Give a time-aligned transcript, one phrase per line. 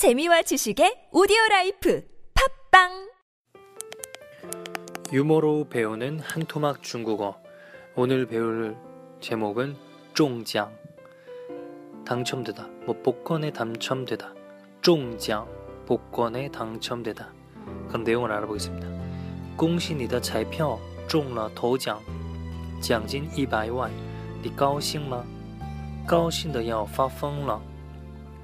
[0.00, 2.02] 재미와 지식의 오디오 라이프
[2.72, 3.10] 팝빵
[5.12, 7.36] 유머로 배우는 한토막 중국어.
[7.94, 8.76] 오늘 배울
[9.20, 9.76] 제목은
[10.14, 10.74] 중장.
[12.06, 12.66] 당첨되다.
[12.86, 14.32] 뭐 복권에 당첨되다.
[14.80, 15.46] 중장.
[15.86, 17.30] 복권에 당첨되다.
[17.88, 18.88] 그럼 내용을 알아보겠습니다.
[19.56, 22.00] 恭喜你的彩票中了头奖，
[22.80, 23.90] 奖金一百万，
[24.42, 25.22] 你高兴吗？
[26.06, 27.60] 高兴的要发疯了。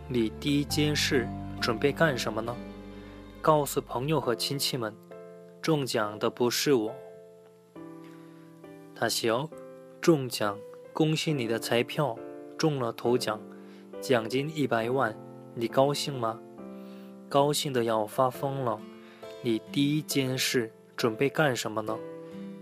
[0.09, 1.27] 你第一件事
[1.60, 2.56] 准备干什么呢？
[3.42, 4.94] 告诉朋友和亲戚们，
[5.62, 6.94] 中奖的不是我。
[8.98, 9.50] 다시요.
[10.02, 10.58] 中奖，
[10.94, 12.18] 恭喜你的彩票
[12.58, 13.40] 中了头奖，
[14.00, 15.16] 奖金一百万，
[15.56, 16.40] 你高兴吗？
[17.30, 18.80] 高兴的要发疯了。
[19.42, 21.98] 你第一件事准备干什么呢？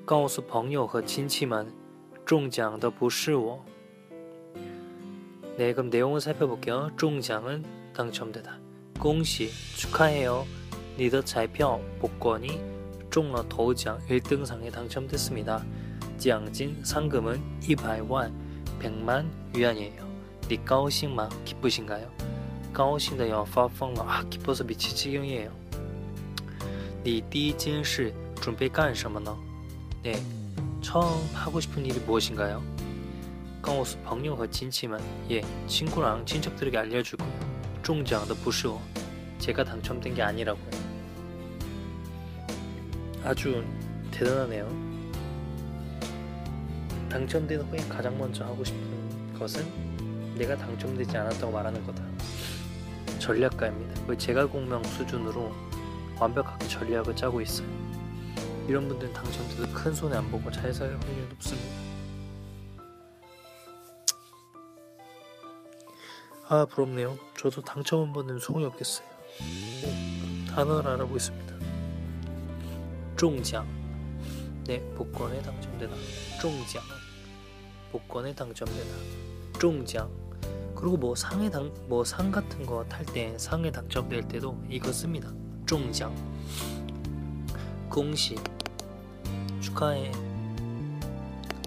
[0.06, 1.68] 告诉朋友和亲戚们，
[2.26, 3.60] 中奖的不是我。
[5.58, 6.90] 네, 그럼 내용을 살펴볼게요.
[6.96, 8.60] 중장은 당첨되다.
[9.00, 10.46] 공시 축하해요.
[10.98, 12.60] 니더 彩票 복권이
[13.10, 15.64] 중러 도장 1등상에 당첨됐습니다.
[16.18, 18.34] 奖金 상금은 200만
[18.80, 20.08] 100만 위안이에요.
[20.50, 21.30] 니高兴吗?
[21.46, 22.10] 기쁘신가요?
[22.74, 24.04] 高兴的要 发疯了.
[24.08, 25.52] 아, 기뻐서 미칠 지경이에요.
[27.06, 29.36] 니 第一件事 준비 干什么呢?
[30.04, 30.22] 네.
[30.82, 32.62] 처음 하고 싶은 일이 무엇인가요?
[33.62, 37.26] 告诉 朋友和 친치만 예, 친구랑 친척들에게 알려주고
[37.85, 38.81] 중장 더 부시오.
[39.39, 40.71] 제가 당첨된 게 아니라고요.
[43.23, 43.63] 아주
[44.11, 44.67] 대단하네요.
[47.11, 52.03] 당첨된 후에 가장 먼저 하고 싶은 것은 내가 당첨되지 않았다고 말하는 거다.
[53.19, 54.07] 전략가입니다.
[54.07, 55.53] 거의 제가 공명 수준으로
[56.19, 57.69] 완벽하게 전략을 짜고 있어요.
[58.67, 61.94] 이런 분들은 당첨돼도 큰 손해 안 보고 잘 살 확률이 높습니다.
[66.49, 67.17] 아 부럽네요.
[67.39, 69.07] 저도 당첨 한 번은 소용이 없겠어요.
[70.55, 71.55] 단어를 알아보겠습니다.
[73.17, 73.67] 중장
[74.67, 75.95] 네 복권에 당첨되다.
[76.41, 76.83] 중장
[77.93, 78.97] 복권에 당첨되다.
[79.59, 80.11] 중장
[80.75, 85.33] 그리고 뭐 상에 당 뭐 상 같은 거 탈 때 상에 당첨될 때도 이거 씁니다.
[85.67, 86.15] 중장
[87.89, 88.37] 공시
[89.61, 90.13] 축하해.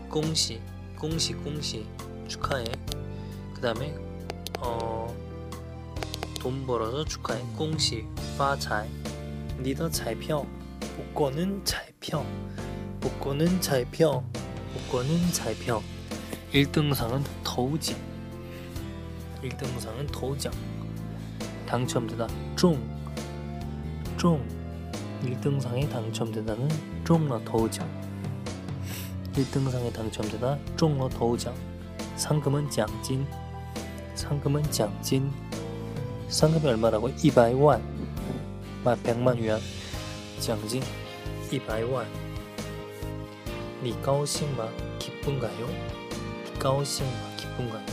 [0.10, 0.62] 공시
[1.00, 1.86] 공시 공시
[2.28, 2.66] 축하해.
[3.56, 3.98] 그 다음에
[4.60, 5.16] 어,
[6.40, 7.42] 돈 벌어서 축하해.
[7.42, 7.54] 음.
[7.56, 8.06] 공시,
[8.38, 8.90] 파차이.
[9.60, 10.46] 니더 잘 펴.
[10.96, 12.24] 복권은 잘 펴.
[13.02, 14.24] 복권은 잘 펴.
[14.74, 15.82] 복권은 잘 펴.
[16.54, 17.96] 1등상은 도우지
[19.44, 20.52] 1등상은 도우장
[21.66, 22.28] 당첨되다.
[22.56, 22.82] 쫑.
[24.18, 24.58] 쫑.
[25.24, 26.70] 1등상에 당첨되다는
[27.04, 27.88] 쫑러 도우장
[29.34, 31.54] 1등상에 당첨되다 쫑러 도우장
[32.16, 33.28] 상금은 장진.
[34.17, 35.31] 상금은 장진
[36.29, 37.11] 상금이 얼마라고?
[37.11, 37.81] 200만
[38.85, 39.61] 만 100만 위안
[40.41, 40.83] 장진
[41.51, 42.05] 200만
[43.83, 44.69] 니高兴吗?
[44.99, 45.67] 기쁜가요?
[45.67, 47.13] 니高兴吗?
[47.37, 47.85] 기쁜가요?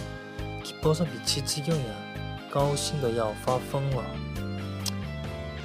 [0.63, 4.03] 기뻐서 미칠 지경이야 高兴的要发疯了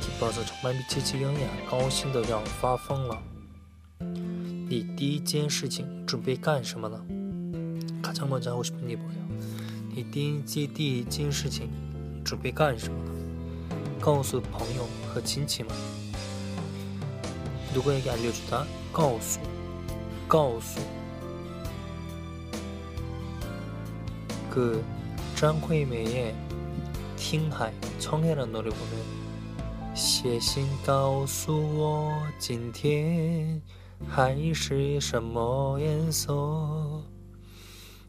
[0.00, 3.22] 기뻐서 정말 미칠 지경이야 高兴的要发疯了
[4.00, 6.98] 你第一件事情准备干什么呢?
[8.02, 9.24] 가장 먼저 하고 싶은 게 뭐예요?
[9.94, 11.68] 你第一件第一件事情
[12.24, 13.10] 准备干什么呢？
[14.00, 15.72] 告诉朋友和亲戚们。
[17.74, 19.40] 누구에게알려주다告诉
[20.28, 20.80] 告诉
[24.48, 24.82] 그
[25.34, 26.34] 张惠妹의
[27.16, 33.60] 听海 청해란 노래 보면 写信告诉我今天
[34.08, 36.32] 海是什么颜色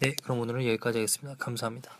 [0.00, 1.36] 네, 그럼 오늘은 여기까지 하겠습니다.
[1.38, 1.96] 감사합니다.